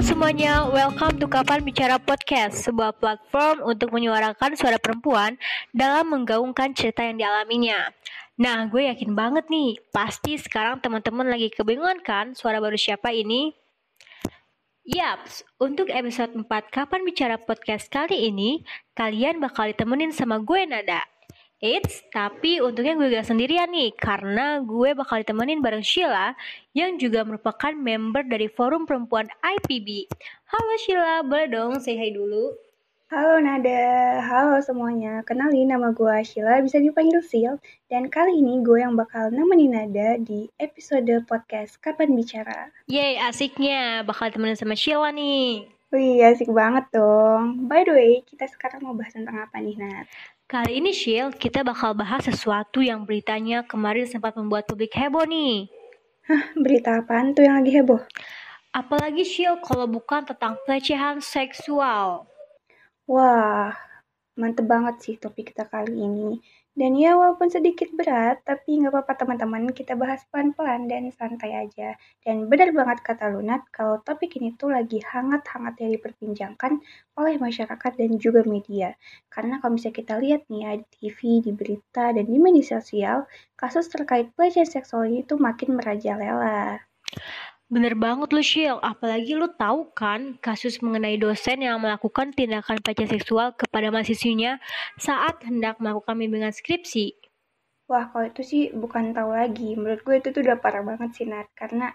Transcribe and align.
semuanya, 0.00 0.64
welcome 0.64 1.20
to 1.20 1.28
Kapan 1.28 1.60
Bicara 1.60 2.00
Podcast, 2.00 2.64
sebuah 2.64 2.96
platform 2.96 3.68
untuk 3.68 3.92
menyuarakan 3.92 4.56
suara 4.56 4.80
perempuan 4.80 5.36
dalam 5.76 6.08
menggaungkan 6.08 6.72
cerita 6.72 7.04
yang 7.04 7.20
dialaminya. 7.20 7.92
Nah, 8.40 8.64
gue 8.72 8.88
yakin 8.88 9.12
banget 9.12 9.52
nih, 9.52 9.76
pasti 9.92 10.40
sekarang 10.40 10.80
teman-teman 10.80 11.28
lagi 11.28 11.52
kebingungan 11.52 12.00
kan 12.00 12.32
suara 12.32 12.64
baru 12.64 12.80
siapa 12.80 13.12
ini? 13.12 13.52
Yaps, 14.88 15.44
untuk 15.60 15.92
episode 15.92 16.32
4 16.32 16.48
Kapan 16.48 17.04
Bicara 17.04 17.36
Podcast 17.36 17.92
kali 17.92 18.32
ini, 18.32 18.64
kalian 18.96 19.36
bakal 19.36 19.68
ditemenin 19.68 20.16
sama 20.16 20.40
gue 20.40 20.64
Nada. 20.64 21.04
Eits, 21.60 22.00
tapi 22.08 22.56
untungnya 22.56 22.96
gue 22.96 23.12
gak 23.12 23.28
sendirian 23.28 23.68
nih, 23.68 23.92
karena 23.92 24.64
gue 24.64 24.96
bakal 24.96 25.20
ditemenin 25.20 25.60
bareng 25.60 25.84
Sheila, 25.84 26.32
yang 26.72 26.96
juga 26.96 27.20
merupakan 27.20 27.76
member 27.76 28.24
dari 28.24 28.48
Forum 28.48 28.88
Perempuan 28.88 29.28
IPB. 29.44 30.08
Halo 30.48 30.74
Sheila, 30.80 31.20
boleh 31.20 31.52
dong 31.52 31.76
say 31.84 32.00
hi 32.00 32.16
dulu? 32.16 32.56
Halo 33.12 33.44
Nada, 33.44 34.24
halo 34.24 34.56
semuanya. 34.64 35.20
Kenalin 35.28 35.68
nama 35.68 35.92
gue 35.92 36.16
Sheila, 36.24 36.64
bisa 36.64 36.80
dipanggil 36.80 37.20
Sil. 37.28 37.60
Dan 37.92 38.08
kali 38.08 38.40
ini 38.40 38.64
gue 38.64 38.80
yang 38.80 38.96
bakal 38.96 39.28
nemenin 39.28 39.76
Nada 39.76 40.16
di 40.16 40.48
episode 40.64 41.12
podcast 41.28 41.76
Kapan 41.84 42.16
Bicara. 42.16 42.72
Yeay, 42.88 43.20
asiknya. 43.20 44.00
Bakal 44.08 44.32
temenin 44.32 44.56
sama 44.56 44.72
Sheila 44.72 45.12
nih. 45.12 45.68
Wih, 45.90 46.22
asik 46.22 46.54
banget 46.54 46.86
dong. 46.94 47.66
By 47.66 47.82
the 47.82 47.90
way, 47.90 48.22
kita 48.22 48.46
sekarang 48.46 48.86
mau 48.86 48.94
bahas 48.94 49.10
tentang 49.10 49.42
apa 49.42 49.58
nih, 49.58 49.74
Nat? 49.74 50.06
Kali 50.46 50.78
ini 50.78 50.94
Shil, 50.94 51.34
kita 51.34 51.66
bakal 51.66 51.98
bahas 51.98 52.22
sesuatu 52.22 52.78
yang 52.78 53.02
beritanya 53.02 53.66
kemarin 53.66 54.06
sempat 54.06 54.38
membuat 54.38 54.70
publik 54.70 54.94
heboh 54.94 55.26
nih. 55.26 55.66
Hah, 56.30 56.54
berita 56.54 57.02
apaan 57.02 57.34
tuh 57.34 57.42
yang 57.42 57.58
lagi 57.58 57.74
heboh? 57.74 58.06
Apalagi 58.70 59.26
Shil 59.26 59.58
kalau 59.66 59.90
bukan 59.90 60.22
tentang 60.22 60.62
pelecehan 60.62 61.18
seksual. 61.18 62.30
Wah, 63.10 63.74
mantep 64.38 64.70
banget 64.70 64.94
sih 65.02 65.14
topik 65.18 65.50
kita 65.50 65.66
kali 65.66 66.06
ini. 66.06 66.38
Dan 66.70 66.94
ya 66.94 67.18
walaupun 67.18 67.50
sedikit 67.50 67.90
berat, 67.98 68.46
tapi 68.46 68.78
nggak 68.78 68.94
apa-apa 68.94 69.12
teman-teman, 69.18 69.74
kita 69.74 69.98
bahas 69.98 70.22
pelan-pelan 70.30 70.86
dan 70.86 71.10
santai 71.10 71.66
aja. 71.66 71.98
Dan 72.22 72.46
benar 72.46 72.70
banget 72.70 73.02
kata 73.02 73.26
Lunat, 73.34 73.66
kalau 73.74 73.98
topik 74.06 74.38
ini 74.38 74.54
tuh 74.54 74.70
lagi 74.70 75.02
hangat-hangat 75.02 75.74
yang 75.82 75.90
diperbincangkan 75.98 76.78
oleh 77.18 77.34
masyarakat 77.42 77.92
dan 77.98 78.10
juga 78.22 78.46
media. 78.46 78.94
Karena 79.26 79.58
kalau 79.58 79.74
bisa 79.74 79.90
kita 79.90 80.14
lihat 80.22 80.46
nih 80.46 80.60
ya, 80.62 80.72
di 80.78 80.86
TV, 81.10 81.18
di 81.42 81.52
berita, 81.52 82.14
dan 82.14 82.24
di 82.30 82.38
media 82.38 82.78
sosial, 82.78 83.26
kasus 83.58 83.90
terkait 83.90 84.30
pelecehan 84.38 84.70
seksual 84.70 85.10
ini 85.10 85.26
tuh 85.26 85.42
makin 85.42 85.74
merajalela. 85.74 86.78
Bener 87.70 87.94
banget 87.94 88.34
lu 88.34 88.42
Shil, 88.42 88.82
apalagi 88.82 89.38
lu 89.38 89.46
tahu 89.54 89.94
kan 89.94 90.34
kasus 90.42 90.82
mengenai 90.82 91.14
dosen 91.22 91.62
yang 91.62 91.78
melakukan 91.78 92.34
tindakan 92.34 92.82
pelecehan 92.82 93.14
seksual 93.14 93.54
kepada 93.54 93.94
mahasiswinya 93.94 94.58
saat 94.98 95.38
hendak 95.46 95.78
melakukan 95.78 96.18
bimbingan 96.18 96.50
skripsi. 96.50 97.14
Wah, 97.86 98.10
kalau 98.10 98.26
itu 98.26 98.42
sih 98.42 98.62
bukan 98.74 99.14
tahu 99.14 99.30
lagi. 99.38 99.78
Menurut 99.78 100.02
gue 100.02 100.18
itu 100.18 100.34
tuh 100.34 100.42
udah 100.42 100.58
parah 100.58 100.82
banget 100.82 101.14
sih, 101.14 101.30
Nat. 101.30 101.46
Karena 101.54 101.94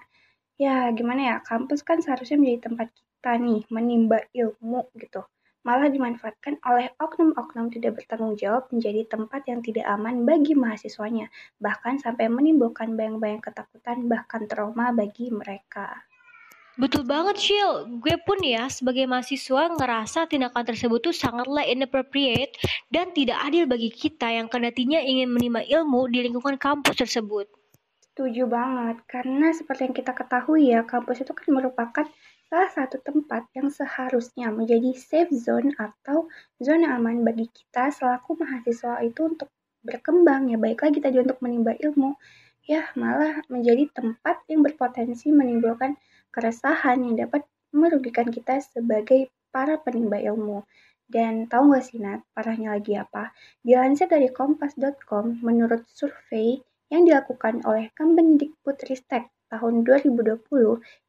ya 0.55 0.95
gimana 0.95 1.21
ya, 1.27 1.35
kampus 1.43 1.83
kan 1.83 1.99
seharusnya 1.99 2.39
menjadi 2.39 2.71
tempat 2.71 2.87
kita 2.95 3.31
nih 3.35 3.61
menimba 3.67 4.23
ilmu 4.31 4.95
gitu 4.95 5.27
malah 5.65 5.89
dimanfaatkan 5.89 6.61
oleh 6.61 6.93
oknum-oknum 7.01 7.73
tidak 7.73 7.97
bertanggung 7.97 8.37
jawab 8.37 8.69
menjadi 8.69 9.01
tempat 9.09 9.49
yang 9.49 9.65
tidak 9.65 9.89
aman 9.89 10.23
bagi 10.23 10.53
mahasiswanya, 10.53 11.27
bahkan 11.57 11.97
sampai 11.97 12.29
menimbulkan 12.29 12.93
bayang-bayang 12.93 13.41
ketakutan 13.41 14.05
bahkan 14.05 14.45
trauma 14.45 14.93
bagi 14.93 15.33
mereka. 15.33 16.05
Betul 16.75 17.07
banget, 17.07 17.39
Shil. 17.39 18.03
Gue 18.03 18.19
pun 18.27 18.35
ya, 18.43 18.67
sebagai 18.67 19.07
mahasiswa 19.07 19.71
ngerasa 19.79 20.27
tindakan 20.27 20.67
tersebut 20.67 20.99
tuh 20.99 21.15
sangatlah 21.15 21.63
inappropriate 21.63 22.51
dan 22.91 23.15
tidak 23.15 23.39
adil 23.47 23.63
bagi 23.63 23.87
kita 23.87 24.27
yang 24.27 24.51
kendatinya 24.51 24.99
ingin 24.99 25.31
menimba 25.31 25.63
ilmu 25.63 26.11
di 26.11 26.27
lingkungan 26.27 26.59
kampus 26.59 26.99
tersebut. 26.99 27.47
Setuju 28.11 28.47
banget, 28.51 29.07
karena 29.07 29.55
seperti 29.55 29.87
yang 29.87 29.95
kita 29.95 30.11
ketahui 30.11 30.71
ya, 30.75 30.83
kampus 30.83 31.23
itu 31.23 31.31
kan 31.31 31.47
merupakan 31.51 32.05
salah 32.55 32.71
satu 32.71 33.03
tempat 33.03 33.51
yang 33.51 33.67
seharusnya 33.67 34.47
menjadi 34.47 34.95
safe 34.95 35.27
zone 35.35 35.75
atau 35.75 36.31
zona 36.55 36.95
aman 36.95 37.19
bagi 37.19 37.51
kita 37.51 37.91
selaku 37.91 38.39
mahasiswa 38.39 39.03
itu 39.03 39.27
untuk 39.27 39.51
berkembang 39.83 40.47
ya 40.47 40.55
baik 40.55 40.79
lagi 40.79 41.03
tadi 41.03 41.19
untuk 41.19 41.35
menimba 41.43 41.75
ilmu 41.75 42.15
ya 42.63 42.87
malah 42.95 43.43
menjadi 43.51 43.91
tempat 43.91 44.47
yang 44.47 44.63
berpotensi 44.63 45.35
menimbulkan 45.35 45.99
keresahan 46.31 47.03
yang 47.03 47.27
dapat 47.27 47.43
merugikan 47.75 48.31
kita 48.31 48.63
sebagai 48.63 49.27
para 49.51 49.75
penimba 49.75 50.23
ilmu. 50.23 50.63
Dan 51.11 51.51
tahu 51.51 51.75
gak 51.75 51.83
sih 51.91 51.99
Nat, 51.99 52.23
parahnya 52.31 52.79
lagi 52.79 52.95
apa? 52.95 53.35
Dilansir 53.67 54.07
dari 54.07 54.31
kompas.com, 54.31 55.43
menurut 55.43 55.83
survei 55.91 56.63
yang 56.87 57.03
dilakukan 57.03 57.67
oleh 57.67 57.91
Kemendikbudristek 57.93 59.34
tahun 59.49 59.85
2020 59.85 60.41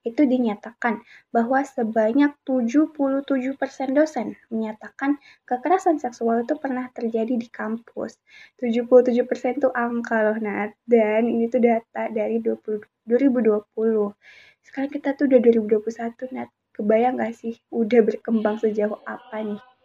itu 0.06 0.22
dinyatakan 0.22 1.02
bahwa 1.34 1.64
sebanyak 1.64 2.32
77% 2.44 3.96
dosen 3.96 4.36
menyatakan 4.52 5.18
kekerasan 5.48 5.98
seksual 5.98 6.44
itu 6.44 6.54
pernah 6.60 6.86
terjadi 6.92 7.34
di 7.34 7.48
kampus. 7.48 8.20
77% 8.60 9.60
itu 9.60 9.68
angka 9.72 10.22
loh 10.22 10.38
Nat 10.38 10.76
dan 10.86 11.26
ini 11.26 11.48
tuh 11.48 11.62
data 11.64 12.08
dari 12.12 12.38
20, 12.38 12.84
2020. 13.08 14.14
Sekarang 14.66 14.90
kita 14.90 15.14
tuh 15.14 15.30
udah 15.30 15.40
2021 15.42 16.34
Nat. 16.36 16.50
Kebayang 16.76 17.16
gak 17.16 17.32
sih 17.32 17.56
udah 17.72 18.04
berkembang 18.04 18.60
sejauh 18.60 19.00
apa 19.08 19.40
nih? 19.40 19.75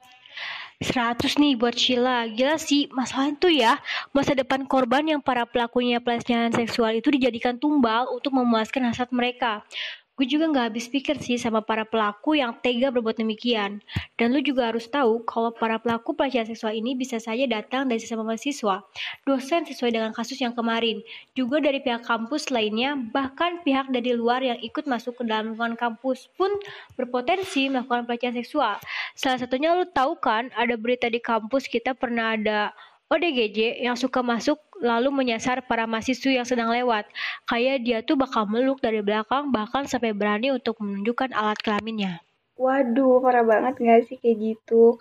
100 0.82 1.38
nih 1.38 1.54
buat 1.54 1.78
Sheila. 1.78 2.26
Gila 2.26 2.58
sih, 2.58 2.90
masalahnya 2.90 3.38
tuh 3.38 3.54
ya, 3.54 3.78
masa 4.10 4.34
depan 4.34 4.66
korban 4.66 5.06
yang 5.06 5.22
para 5.22 5.46
pelakunya 5.46 6.02
pelecehan 6.02 6.50
seksual 6.50 6.98
itu 6.98 7.14
dijadikan 7.14 7.62
tumbal 7.62 8.10
untuk 8.10 8.34
memuaskan 8.34 8.90
hasrat 8.90 9.14
mereka. 9.14 9.62
Gue 10.22 10.30
juga 10.30 10.54
gak 10.54 10.70
habis 10.70 10.86
pikir 10.86 11.18
sih 11.18 11.42
sama 11.42 11.66
para 11.66 11.82
pelaku 11.82 12.38
yang 12.38 12.54
tega 12.62 12.94
berbuat 12.94 13.18
demikian. 13.18 13.82
Dan 14.22 14.30
lu 14.30 14.38
juga 14.46 14.70
harus 14.70 14.86
tahu 14.86 15.26
kalau 15.26 15.50
para 15.50 15.82
pelaku 15.82 16.14
pelecehan 16.14 16.46
seksual 16.46 16.78
ini 16.78 16.94
bisa 16.94 17.18
saja 17.18 17.42
datang 17.50 17.90
dari 17.90 17.98
sesama 17.98 18.22
mahasiswa, 18.30 18.86
dosen 19.26 19.66
sesuai 19.66 19.90
dengan 19.90 20.14
kasus 20.14 20.38
yang 20.38 20.54
kemarin, 20.54 21.02
juga 21.34 21.58
dari 21.58 21.82
pihak 21.82 22.06
kampus 22.06 22.54
lainnya, 22.54 23.02
bahkan 23.10 23.66
pihak 23.66 23.90
dari 23.90 24.14
luar 24.14 24.46
yang 24.46 24.62
ikut 24.62 24.86
masuk 24.86 25.18
ke 25.18 25.26
dalam 25.26 25.58
lingkungan 25.58 25.74
kampus 25.74 26.30
pun 26.38 26.54
berpotensi 26.94 27.74
melakukan 27.74 28.06
pelecehan 28.06 28.38
seksual. 28.38 28.78
Salah 29.18 29.42
satunya 29.42 29.74
lu 29.74 29.90
tahu 29.90 30.22
kan, 30.22 30.54
ada 30.54 30.78
berita 30.78 31.10
di 31.10 31.18
kampus 31.18 31.66
kita 31.66 31.98
pernah 31.98 32.38
ada 32.38 32.70
ODGJ 33.12 33.84
yang 33.84 34.00
suka 34.00 34.24
masuk 34.24 34.56
lalu 34.80 35.12
menyasar 35.12 35.68
para 35.68 35.84
mahasiswa 35.84 36.32
yang 36.32 36.48
sedang 36.48 36.72
lewat. 36.72 37.12
Kayak 37.44 37.78
dia 37.84 38.00
tuh 38.08 38.16
bakal 38.16 38.48
meluk 38.48 38.80
dari 38.80 39.04
belakang 39.04 39.52
bahkan 39.52 39.84
sampai 39.84 40.16
berani 40.16 40.56
untuk 40.56 40.80
menunjukkan 40.80 41.36
alat 41.36 41.60
kelaminnya. 41.60 42.24
Waduh, 42.56 43.20
parah 43.20 43.44
banget 43.44 43.84
gak 43.84 44.08
sih 44.08 44.16
kayak 44.16 44.38
gitu? 44.40 44.96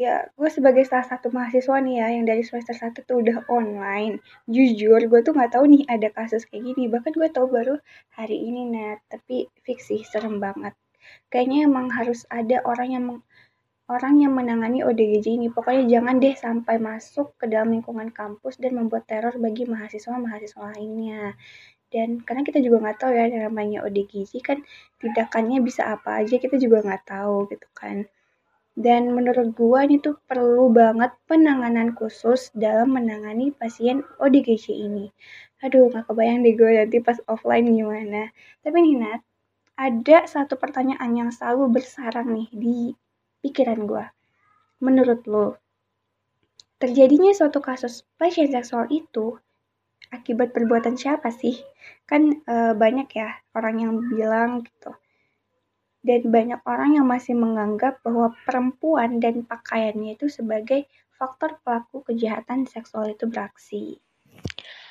Ya, 0.00 0.32
gue 0.32 0.48
sebagai 0.48 0.88
salah 0.88 1.04
satu 1.04 1.28
mahasiswa 1.28 1.76
nih 1.84 2.00
ya, 2.00 2.06
yang 2.16 2.24
dari 2.24 2.40
semester 2.40 2.72
1 2.72 3.04
tuh 3.04 3.20
udah 3.20 3.44
online. 3.52 4.24
Jujur, 4.48 4.96
gue 4.96 5.20
tuh 5.20 5.36
gak 5.36 5.52
tahu 5.52 5.68
nih 5.68 5.84
ada 5.84 6.08
kasus 6.16 6.48
kayak 6.48 6.64
gini. 6.64 6.88
Bahkan 6.88 7.12
gue 7.12 7.28
tahu 7.28 7.52
baru 7.52 7.76
hari 8.16 8.40
ini, 8.40 8.72
Nat. 8.72 9.04
Tapi 9.12 9.52
fiksi, 9.68 10.00
serem 10.08 10.40
banget. 10.40 10.72
Kayaknya 11.28 11.68
emang 11.68 11.92
harus 11.92 12.24
ada 12.32 12.64
orang 12.64 12.88
yang 12.88 13.04
orang 13.90 14.22
yang 14.22 14.32
menangani 14.38 14.86
ODGJ 14.86 15.26
ini. 15.34 15.48
Pokoknya 15.50 15.84
jangan 15.90 16.22
deh 16.22 16.34
sampai 16.38 16.78
masuk 16.78 17.34
ke 17.34 17.50
dalam 17.50 17.74
lingkungan 17.74 18.14
kampus 18.14 18.62
dan 18.62 18.78
membuat 18.78 19.10
teror 19.10 19.34
bagi 19.42 19.66
mahasiswa-mahasiswa 19.66 20.62
lainnya. 20.78 21.34
Dan 21.90 22.22
karena 22.22 22.46
kita 22.46 22.62
juga 22.62 22.86
nggak 22.86 22.98
tahu 23.02 23.12
ya 23.18 23.26
namanya 23.50 23.82
ODGJ 23.82 24.32
kan 24.46 24.62
tindakannya 25.02 25.58
bisa 25.58 25.90
apa 25.90 26.22
aja 26.22 26.38
kita 26.38 26.54
juga 26.62 26.86
nggak 26.86 27.02
tahu 27.02 27.50
gitu 27.50 27.66
kan. 27.74 28.06
Dan 28.78 29.10
menurut 29.10 29.50
gua 29.58 29.82
ini 29.82 29.98
tuh 29.98 30.14
perlu 30.22 30.70
banget 30.70 31.10
penanganan 31.26 31.90
khusus 31.98 32.54
dalam 32.54 32.94
menangani 32.94 33.50
pasien 33.50 34.06
ODGJ 34.22 34.70
ini. 34.70 35.10
Aduh, 35.66 35.90
nggak 35.90 36.08
kebayang 36.08 36.40
deh 36.46 36.54
gue 36.56 36.70
nanti 36.72 36.98
pas 37.04 37.18
offline 37.28 37.68
gimana. 37.68 38.32
Tapi 38.64 38.76
nih 38.80 38.96
Nat, 38.96 39.20
ada 39.76 40.18
satu 40.24 40.56
pertanyaan 40.56 41.10
yang 41.12 41.30
selalu 41.34 41.80
bersarang 41.80 42.32
nih 42.32 42.48
di 42.54 42.78
pikiran 43.40 43.84
gue. 43.84 44.04
Menurut 44.80 45.20
lo, 45.28 45.60
terjadinya 46.80 47.32
suatu 47.36 47.60
kasus 47.60 48.08
pelecehan 48.16 48.52
seksual 48.52 48.88
itu 48.88 49.36
akibat 50.08 50.56
perbuatan 50.56 50.96
siapa 50.96 51.28
sih? 51.28 51.60
Kan 52.08 52.40
e, 52.44 52.72
banyak 52.72 53.08
ya 53.12 53.36
orang 53.52 53.76
yang 53.84 53.94
bilang 54.08 54.64
gitu. 54.64 54.96
Dan 56.00 56.32
banyak 56.32 56.64
orang 56.64 56.96
yang 56.96 57.04
masih 57.04 57.36
menganggap 57.36 58.00
bahwa 58.00 58.32
perempuan 58.48 59.20
dan 59.20 59.44
pakaiannya 59.44 60.16
itu 60.16 60.32
sebagai 60.32 60.88
faktor 61.20 61.60
pelaku 61.60 62.00
kejahatan 62.08 62.64
seksual 62.64 63.12
itu 63.12 63.28
beraksi. 63.28 64.00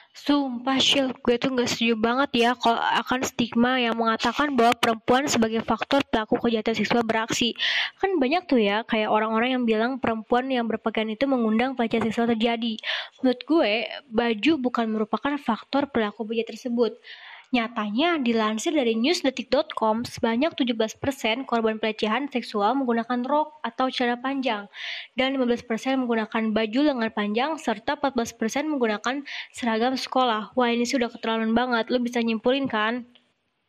Sumpah 0.09 0.81
Syil, 0.81 1.13
gue 1.21 1.35
tuh 1.37 1.53
gak 1.53 1.69
setuju 1.69 1.93
banget 1.93 2.29
ya 2.33 2.49
kalau 2.57 2.81
akan 2.81 3.21
stigma 3.21 3.77
yang 3.77 3.93
mengatakan 3.93 4.57
bahwa 4.57 4.73
perempuan 4.75 5.29
sebagai 5.29 5.61
faktor 5.61 6.01
pelaku 6.09 6.35
kejahatan 6.41 6.75
seksual 6.75 7.05
beraksi. 7.05 7.53
Kan 8.01 8.17
banyak 8.17 8.49
tuh 8.49 8.57
ya, 8.57 8.81
kayak 8.83 9.07
orang-orang 9.07 9.55
yang 9.55 9.63
bilang 9.69 9.91
perempuan 10.01 10.49
yang 10.49 10.65
berpakaian 10.65 11.13
itu 11.13 11.29
mengundang 11.29 11.77
pelecehan 11.77 12.09
seksual 12.09 12.25
terjadi. 12.25 12.75
Menurut 13.21 13.41
gue, 13.45 13.71
baju 14.09 14.51
bukan 14.59 14.85
merupakan 14.89 15.33
faktor 15.37 15.87
pelaku 15.93 16.25
kejahatan 16.25 16.57
tersebut. 16.57 16.97
Nyatanya, 17.49 18.21
dilansir 18.21 18.77
dari 18.77 18.93
newsdetik.com, 18.93 20.05
sebanyak 20.05 20.53
17% 20.53 21.01
korban 21.49 21.81
pelecehan 21.81 22.29
seksual 22.29 22.77
menggunakan 22.77 23.25
rok 23.25 23.57
atau 23.65 23.89
celana 23.89 24.21
panjang, 24.21 24.69
dan 25.17 25.33
15% 25.33 25.65
menggunakan 25.97 26.53
baju 26.53 26.79
lengan 26.85 27.09
panjang, 27.09 27.51
serta 27.57 27.97
14% 27.97 28.69
menggunakan 28.69 29.25
seragam 29.49 29.97
sekolah. 29.97 30.53
Wah, 30.53 30.69
ini 30.69 30.85
sudah 30.85 31.09
keterlaluan 31.09 31.57
banget. 31.57 31.89
Lo 31.89 31.97
bisa 31.97 32.21
nyimpulin 32.21 32.69
kan? 32.69 33.09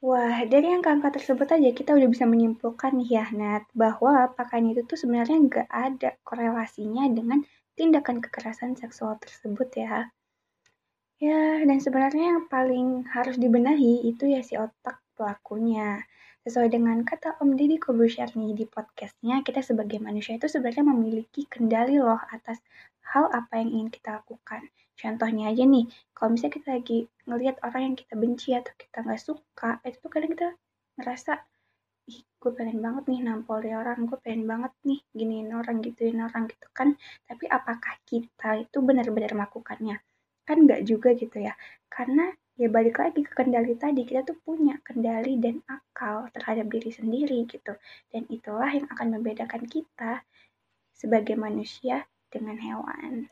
Wah, 0.04 0.44
dari 0.44 0.68
angka-angka 0.68 1.16
tersebut 1.16 1.48
aja 1.48 1.72
kita 1.72 1.96
udah 1.96 2.08
bisa 2.12 2.28
menyimpulkan 2.28 3.00
nih 3.00 3.16
ya, 3.16 3.24
Nat, 3.32 3.64
bahwa 3.72 4.28
pakaian 4.36 4.68
itu 4.68 4.84
tuh 4.84 5.00
sebenarnya 5.00 5.40
nggak 5.40 5.68
ada 5.72 6.20
korelasinya 6.20 7.08
dengan 7.08 7.40
tindakan 7.80 8.20
kekerasan 8.20 8.76
seksual 8.76 9.16
tersebut 9.16 9.72
ya. 9.72 10.12
Ya, 11.20 11.60
dan 11.68 11.78
sebenarnya 11.84 12.24
yang 12.32 12.42
paling 12.48 13.04
harus 13.12 13.36
dibenahi 13.36 14.08
itu 14.08 14.24
ya 14.24 14.40
si 14.40 14.56
otak 14.56 15.04
pelakunya. 15.12 16.00
Sesuai 16.48 16.72
dengan 16.72 17.04
kata 17.04 17.36
Om 17.44 17.60
Deddy 17.60 17.76
Kobusyar 17.76 18.32
nih 18.32 18.56
di 18.56 18.64
podcastnya, 18.64 19.44
kita 19.44 19.60
sebagai 19.60 20.00
manusia 20.00 20.40
itu 20.40 20.48
sebenarnya 20.48 20.80
memiliki 20.80 21.44
kendali 21.44 22.00
loh 22.00 22.16
atas 22.32 22.64
hal 23.12 23.28
apa 23.36 23.60
yang 23.60 23.68
ingin 23.68 23.88
kita 23.92 24.16
lakukan. 24.16 24.72
Contohnya 24.96 25.52
aja 25.52 25.68
nih, 25.68 25.92
kalau 26.16 26.32
misalnya 26.32 26.56
kita 26.56 26.68
lagi 26.80 26.98
ngelihat 27.28 27.56
orang 27.68 27.82
yang 27.92 27.96
kita 28.00 28.14
benci 28.16 28.50
atau 28.56 28.72
kita 28.80 28.96
nggak 29.04 29.20
suka, 29.20 29.76
itu 29.84 29.96
tuh 30.00 30.08
kadang 30.08 30.32
kita 30.32 30.48
ngerasa, 30.96 31.32
ih 32.08 32.20
gue 32.40 32.52
pengen 32.56 32.80
banget 32.80 33.04
nih 33.12 33.20
nampoli 33.28 33.76
orang, 33.76 34.08
gue 34.08 34.16
pengen 34.24 34.48
banget 34.48 34.72
nih 34.88 35.04
giniin 35.12 35.52
orang, 35.52 35.84
gituin 35.84 36.16
orang 36.24 36.48
gitu 36.48 36.64
kan. 36.72 36.96
Tapi 37.28 37.44
apakah 37.44 38.00
kita 38.08 38.64
itu 38.64 38.80
benar-benar 38.80 39.36
melakukannya? 39.36 40.00
Kan 40.50 40.66
nggak 40.66 40.82
juga 40.82 41.14
gitu 41.14 41.38
ya 41.38 41.54
karena 41.86 42.34
ya 42.58 42.66
balik 42.66 42.98
lagi 42.98 43.22
ke 43.22 43.30
kendali 43.30 43.78
tadi 43.78 44.02
kita 44.02 44.26
tuh 44.26 44.34
punya 44.42 44.82
kendali 44.82 45.38
dan 45.38 45.62
akal 45.70 46.26
terhadap 46.34 46.66
diri 46.66 46.90
sendiri 46.90 47.46
gitu 47.46 47.78
dan 48.10 48.26
itulah 48.26 48.68
yang 48.74 48.90
akan 48.90 49.14
membedakan 49.14 49.62
kita 49.70 50.26
sebagai 50.90 51.38
manusia 51.38 52.10
dengan 52.34 52.58
hewan 52.58 53.30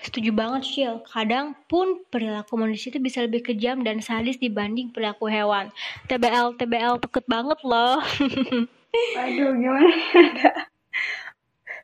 Setuju 0.00 0.32
banget, 0.32 0.64
Shil. 0.64 1.04
Kadang 1.04 1.52
pun 1.68 2.00
perilaku 2.08 2.56
manusia 2.56 2.88
itu 2.88 2.96
bisa 2.96 3.20
lebih 3.20 3.44
kejam 3.44 3.84
dan 3.84 4.00
sadis 4.00 4.40
dibanding 4.40 4.88
perilaku 4.96 5.28
hewan. 5.28 5.68
TBL, 6.08 6.56
TBL, 6.56 7.04
takut 7.04 7.20
banget 7.28 7.60
loh. 7.60 8.00
Waduh, 9.20 9.50
gimana 9.60 9.92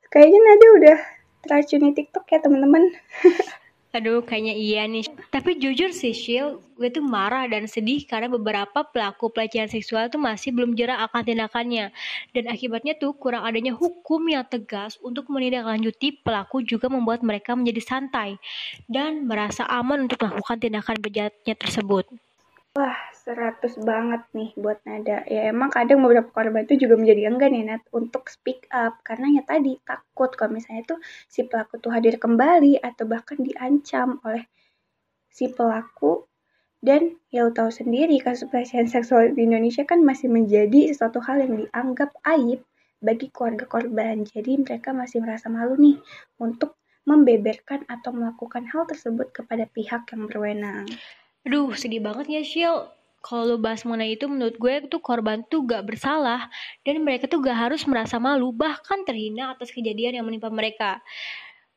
Kayaknya 0.08 0.40
Nada 0.40 0.66
udah 0.80 0.98
teracuni 1.44 1.92
TikTok 1.92 2.24
ya, 2.32 2.40
teman-teman. 2.40 2.88
Aduh, 3.96 4.20
kayaknya 4.28 4.52
iya 4.52 4.84
nih. 4.84 5.08
Tapi 5.32 5.56
jujur 5.56 5.88
sih, 5.88 6.12
Shil, 6.12 6.60
gue 6.76 6.88
tuh 6.92 7.00
marah 7.00 7.48
dan 7.48 7.64
sedih 7.64 8.04
karena 8.04 8.28
beberapa 8.28 8.84
pelaku 8.84 9.32
pelecehan 9.32 9.72
seksual 9.72 10.12
tuh 10.12 10.20
masih 10.20 10.52
belum 10.52 10.76
jerak 10.76 11.00
akan 11.08 11.24
tindakannya. 11.24 11.96
Dan 12.36 12.44
akibatnya 12.52 12.92
tuh 13.00 13.16
kurang 13.16 13.48
adanya 13.48 13.72
hukum 13.72 14.20
yang 14.28 14.44
tegas 14.44 15.00
untuk 15.00 15.32
menindaklanjuti 15.32 16.20
pelaku 16.20 16.60
juga 16.60 16.92
membuat 16.92 17.24
mereka 17.24 17.56
menjadi 17.56 17.96
santai 17.96 18.36
dan 18.84 19.24
merasa 19.24 19.64
aman 19.64 20.04
untuk 20.04 20.20
melakukan 20.20 20.60
tindakan 20.60 20.96
bejatnya 21.00 21.54
tersebut. 21.56 22.04
Wah, 22.76 23.08
100 23.24 23.80
banget 23.88 24.20
nih 24.36 24.52
buat 24.60 24.84
Nada. 24.84 25.24
Ya 25.24 25.48
emang 25.48 25.72
kadang 25.72 26.04
beberapa 26.04 26.28
korban 26.28 26.68
itu 26.68 26.84
juga 26.84 27.00
menjadi 27.00 27.32
enggan 27.32 27.56
ya 27.56 27.64
Nat 27.64 27.82
untuk 27.88 28.28
speak 28.28 28.68
up. 28.68 29.00
Karena 29.00 29.40
ya 29.40 29.42
tadi 29.48 29.80
takut 29.80 30.28
kalau 30.36 30.52
misalnya 30.60 30.84
tuh 30.84 31.00
si 31.24 31.48
pelaku 31.48 31.80
tuh 31.80 31.88
hadir 31.96 32.20
kembali 32.20 32.76
atau 32.84 33.08
bahkan 33.08 33.40
diancam 33.40 34.20
oleh 34.28 34.44
si 35.32 35.48
pelaku. 35.48 36.28
Dan 36.76 37.16
ya 37.32 37.48
tahu 37.48 37.72
sendiri 37.72 38.20
kasus 38.20 38.52
pelecehan 38.52 38.92
seksual 38.92 39.32
di 39.32 39.48
Indonesia 39.48 39.88
kan 39.88 40.04
masih 40.04 40.28
menjadi 40.28 40.92
sesuatu 40.92 41.24
hal 41.24 41.48
yang 41.48 41.56
dianggap 41.56 42.12
aib 42.28 42.60
bagi 43.00 43.32
keluarga 43.32 43.64
korban. 43.64 44.20
Jadi 44.28 44.52
mereka 44.60 44.92
masih 44.92 45.24
merasa 45.24 45.48
malu 45.48 45.80
nih 45.80 45.96
untuk 46.44 46.76
membeberkan 47.08 47.88
atau 47.88 48.12
melakukan 48.12 48.68
hal 48.68 48.84
tersebut 48.84 49.32
kepada 49.32 49.64
pihak 49.64 50.04
yang 50.12 50.28
berwenang. 50.28 50.84
Aduh, 51.46 51.70
sedih 51.78 52.02
banget 52.02 52.26
ya, 52.26 52.42
Shil. 52.42 52.76
Kalau 53.22 53.42
lo 53.46 53.56
bahas 53.58 53.86
mengenai 53.86 54.18
itu, 54.18 54.26
menurut 54.26 54.58
gue 54.58 54.90
tuh 54.90 54.98
korban 54.98 55.46
tuh 55.46 55.62
gak 55.62 55.86
bersalah. 55.86 56.50
Dan 56.82 57.06
mereka 57.06 57.30
tuh 57.30 57.38
gak 57.38 57.54
harus 57.70 57.86
merasa 57.86 58.18
malu, 58.18 58.50
bahkan 58.50 59.06
terhina 59.06 59.54
atas 59.54 59.70
kejadian 59.70 60.18
yang 60.18 60.26
menimpa 60.26 60.50
mereka. 60.50 60.98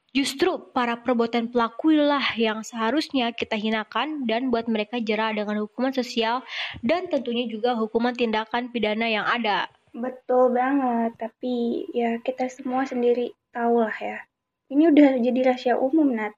Justru 0.09 0.73
para 0.73 0.97
perbuatan 0.97 1.53
pelaku 1.53 1.93
lah 1.93 2.33
yang 2.33 2.65
seharusnya 2.65 3.29
kita 3.29 3.53
hinakan 3.53 4.25
dan 4.25 4.49
buat 4.49 4.65
mereka 4.65 4.97
jerah 4.97 5.37
dengan 5.37 5.61
hukuman 5.61 5.93
sosial 5.93 6.41
dan 6.81 7.05
tentunya 7.13 7.45
juga 7.45 7.77
hukuman 7.77 8.17
tindakan 8.17 8.73
pidana 8.73 9.05
yang 9.05 9.21
ada. 9.29 9.69
Betul 9.93 10.57
banget, 10.57 11.13
tapi 11.13 11.85
ya 11.93 12.17
kita 12.25 12.49
semua 12.49 12.89
sendiri 12.89 13.37
tahu 13.53 13.85
lah 13.85 13.93
ya. 14.01 14.17
Ini 14.73 14.89
udah 14.89 15.21
jadi 15.21 15.39
rahasia 15.45 15.77
umum, 15.77 16.09
Nat 16.09 16.33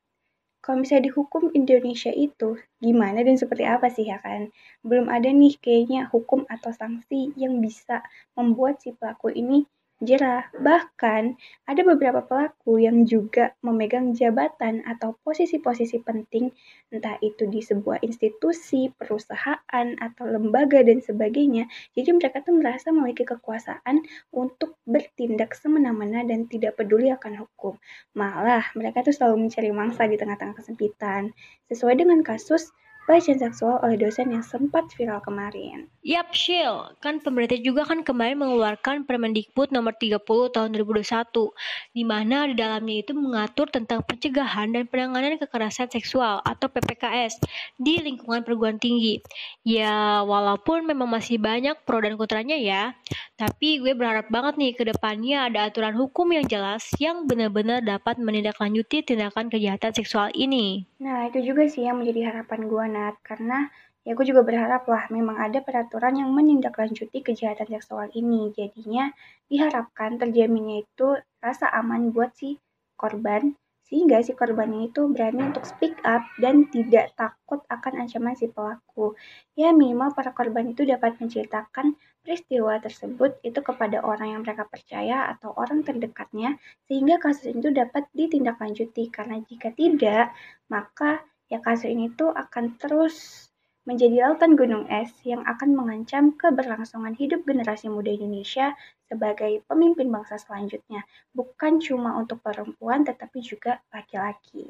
kalau 0.61 0.77
misalnya 0.85 1.09
dihukum 1.09 1.49
Indonesia 1.57 2.13
itu 2.13 2.61
gimana 2.77 3.25
dan 3.25 3.35
seperti 3.41 3.65
apa 3.65 3.89
sih 3.89 4.05
ya 4.05 4.21
kan? 4.21 4.53
Belum 4.85 5.09
ada 5.09 5.27
nih 5.27 5.57
kayaknya 5.57 6.07
hukum 6.13 6.45
atau 6.45 6.69
sanksi 6.69 7.33
yang 7.33 7.57
bisa 7.65 8.05
membuat 8.37 8.77
si 8.81 8.93
pelaku 8.93 9.33
ini 9.33 9.65
jerah. 10.01 10.50
Bahkan 10.57 11.38
ada 11.69 11.81
beberapa 11.86 12.25
pelaku 12.25 12.81
yang 12.81 13.06
juga 13.06 13.53
memegang 13.62 14.18
jabatan 14.18 14.81
atau 14.83 15.15
posisi-posisi 15.21 16.01
penting, 16.01 16.50
entah 16.89 17.15
itu 17.21 17.45
di 17.45 17.62
sebuah 17.62 18.01
institusi, 18.01 18.89
perusahaan, 18.89 19.88
atau 20.01 20.25
lembaga 20.25 20.81
dan 20.81 21.00
sebagainya. 21.00 21.69
Jadi 21.94 22.09
mereka 22.18 22.42
tuh 22.42 22.57
merasa 22.57 22.89
memiliki 22.89 23.24
kekuasaan 23.24 24.01
untuk 24.33 24.81
bertindak 24.89 25.53
semena-mena 25.53 26.25
dan 26.25 26.50
tidak 26.50 26.81
peduli 26.81 27.13
akan 27.13 27.45
hukum. 27.45 27.77
Malah 28.18 28.74
mereka 28.74 29.06
tuh 29.06 29.13
selalu 29.13 29.48
mencari 29.48 29.69
mangsa 29.69 30.09
di 30.09 30.18
tengah-tengah 30.18 30.57
kesempitan. 30.57 31.31
Sesuai 31.69 31.95
dengan 32.01 32.25
kasus 32.25 32.74
pelecehan 33.06 33.42
seksual 33.42 33.81
oleh 33.81 33.98
dosen 33.98 34.30
yang 34.30 34.46
sempat 34.46 34.88
viral 34.96 35.20
kemarin. 35.25 35.89
Yap, 36.01 36.34
Shil. 36.34 36.98
Kan 37.01 37.22
pemerintah 37.22 37.58
juga 37.62 37.86
kan 37.86 38.01
kemarin 38.01 38.41
mengeluarkan 38.41 39.05
Permendikbud 39.05 39.70
nomor 39.70 39.93
30 39.98 40.22
tahun 40.25 40.70
2021, 40.74 41.53
di 41.93 42.03
mana 42.05 42.50
di 42.50 42.55
dalamnya 42.58 43.05
itu 43.05 43.13
mengatur 43.13 43.70
tentang 43.70 44.01
pencegahan 44.05 44.74
dan 44.74 44.89
penanganan 44.89 45.38
kekerasan 45.38 45.89
seksual 45.93 46.41
atau 46.41 46.65
PPKS 46.70 47.41
di 47.77 48.01
lingkungan 48.01 48.41
perguruan 48.41 48.81
tinggi. 48.81 49.22
Ya, 49.62 50.25
walaupun 50.25 50.89
memang 50.89 51.10
masih 51.10 51.38
banyak 51.38 51.77
pro 51.86 52.01
dan 52.01 52.17
kontranya 52.17 52.58
ya, 52.58 52.98
tapi 53.38 53.81
gue 53.81 53.93
berharap 53.93 54.29
banget 54.29 54.58
nih 54.58 54.74
ke 54.74 54.84
depannya 54.89 55.50
ada 55.50 55.70
aturan 55.70 55.93
hukum 55.98 56.29
yang 56.34 56.46
jelas 56.46 56.86
yang 56.98 57.29
benar-benar 57.29 57.81
dapat 57.81 58.17
menindaklanjuti 58.17 59.05
tindakan 59.05 59.50
kejahatan 59.50 59.93
seksual 59.93 60.29
ini. 60.34 60.90
Nah, 61.01 61.20
itu 61.29 61.39
juga 61.41 61.65
sih 61.65 61.84
yang 61.88 61.98
menjadi 62.00 62.22
harapan 62.29 62.62
gue, 62.72 62.86
Nat. 62.96 63.15
Karena 63.25 63.58
ya 64.05 64.12
gue 64.17 64.25
juga 64.31 64.41
berharap 64.46 64.84
lah 64.93 65.03
memang 65.10 65.38
ada 65.38 65.60
peraturan 65.65 66.13
yang 66.22 66.29
menindaklanjuti 66.38 67.17
kejahatan 67.27 67.67
seksual 67.74 68.08
ini. 68.13 68.53
Jadinya 68.53 69.10
diharapkan 69.50 70.22
terjaminnya 70.22 70.86
itu 70.86 71.08
rasa 71.41 71.74
aman 71.74 72.13
buat 72.13 72.31
si 72.38 72.62
korban 73.01 73.58
sehingga 73.91 74.24
si 74.24 74.31
korbannya 74.31 74.88
itu 74.88 75.12
berani 75.12 75.51
untuk 75.51 75.67
speak 75.67 76.00
up 76.07 76.24
dan 76.39 76.63
tidak 76.71 77.12
takut 77.19 77.60
akan 77.67 78.07
ancaman 78.07 78.39
si 78.39 78.48
pelaku. 78.48 79.19
Ya 79.60 79.75
minimal 79.75 80.15
para 80.15 80.31
korban 80.31 80.71
itu 80.71 80.88
dapat 80.88 81.19
menceritakan 81.19 82.00
peristiwa 82.24 82.79
tersebut 82.79 83.43
itu 83.43 83.60
kepada 83.60 84.00
orang 84.00 84.39
yang 84.39 84.41
mereka 84.48 84.63
percaya 84.63 85.27
atau 85.36 85.51
orang 85.60 85.83
terdekatnya 85.83 86.55
sehingga 86.88 87.19
kasus 87.19 87.51
itu 87.51 87.67
dapat 87.75 88.07
ditindaklanjuti 88.15 89.12
karena 89.12 89.43
jika 89.43 89.75
tidak 89.75 90.31
maka 90.71 91.19
ya 91.51 91.60
kasus 91.60 91.91
ini 91.91 92.07
tuh 92.15 92.31
akan 92.31 92.79
terus 92.79 93.50
menjadi 93.81 94.29
lautan 94.29 94.53
gunung 94.53 94.85
es 94.88 95.09
yang 95.25 95.41
akan 95.41 95.73
mengancam 95.73 96.38
keberlangsungan 96.38 97.17
hidup 97.17 97.41
generasi 97.50 97.89
muda 97.89 98.13
Indonesia 98.13 98.77
sebagai 99.09 99.65
pemimpin 99.65 100.13
bangsa 100.13 100.38
selanjutnya, 100.38 101.01
bukan 101.33 101.81
cuma 101.81 102.15
untuk 102.21 102.39
perempuan 102.45 103.01
tetapi 103.01 103.41
juga 103.41 103.81
laki-laki. 103.89 104.69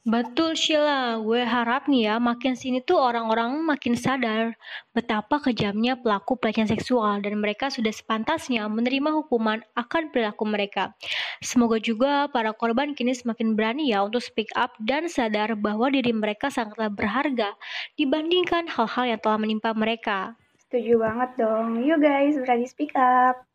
Betul 0.00 0.56
Sheila, 0.56 1.20
gue 1.20 1.44
harap 1.44 1.84
nih 1.84 2.08
ya 2.08 2.16
makin 2.16 2.56
sini 2.56 2.80
tuh 2.80 2.96
orang-orang 2.96 3.60
makin 3.60 3.92
sadar 4.00 4.56
betapa 4.96 5.36
kejamnya 5.44 5.92
pelaku 6.00 6.40
pelecehan 6.40 6.72
seksual 6.72 7.20
dan 7.20 7.36
mereka 7.36 7.68
sudah 7.68 7.92
sepantasnya 7.92 8.64
menerima 8.72 9.12
hukuman 9.12 9.60
akan 9.76 10.08
perilaku 10.08 10.48
mereka. 10.48 10.96
Semoga 11.44 11.76
juga 11.76 12.32
para 12.32 12.56
korban 12.56 12.96
kini 12.96 13.12
semakin 13.12 13.52
berani 13.52 13.92
ya 13.92 14.00
untuk 14.00 14.24
speak 14.24 14.48
up 14.56 14.72
dan 14.80 15.04
sadar 15.04 15.52
bahwa 15.52 15.92
diri 15.92 16.16
mereka 16.16 16.48
sangatlah 16.48 16.88
berharga 16.88 17.52
dibandingkan 18.00 18.72
hal-hal 18.72 19.04
yang 19.04 19.20
telah 19.20 19.36
menimpa 19.36 19.76
mereka. 19.76 20.32
Setuju 20.64 20.96
banget 20.96 21.36
dong. 21.36 21.76
Yuk 21.84 22.00
guys, 22.00 22.40
berani 22.40 22.64
speak 22.64 22.96
up. 22.96 23.49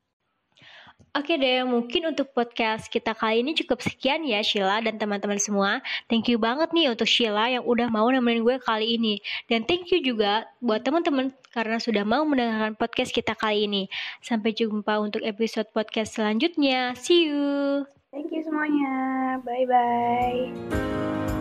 Oke 1.15 1.39
deh, 1.39 1.63
mungkin 1.63 2.12
untuk 2.12 2.36
podcast 2.36 2.91
kita 2.91 3.15
kali 3.15 3.39
ini 3.39 3.55
cukup 3.55 3.79
sekian 3.79 4.27
ya 4.27 4.43
Sheila 4.43 4.84
dan 4.84 5.00
teman-teman 5.00 5.39
semua. 5.39 5.79
Thank 6.12 6.27
you 6.27 6.36
banget 6.36 6.75
nih 6.75 6.91
untuk 6.91 7.07
Sheila 7.07 7.48
yang 7.48 7.63
udah 7.63 7.88
mau 7.88 8.12
nemenin 8.12 8.43
gue 8.43 8.60
kali 8.60 9.00
ini. 9.00 9.24
Dan 9.48 9.63
thank 9.63 9.88
you 9.95 10.03
juga 10.03 10.43
buat 10.60 10.84
teman-teman 10.84 11.31
karena 11.55 11.79
sudah 11.79 12.03
mau 12.03 12.27
mendengarkan 12.27 12.75
podcast 12.75 13.15
kita 13.15 13.31
kali 13.31 13.63
ini. 13.63 13.88
Sampai 14.19 14.51
jumpa 14.51 15.00
untuk 15.00 15.24
episode 15.24 15.72
podcast 15.72 16.19
selanjutnya. 16.19 17.00
See 17.00 17.31
you. 17.31 17.88
Thank 18.12 18.36
you 18.36 18.43
semuanya. 18.43 19.39
Bye-bye. 19.48 21.34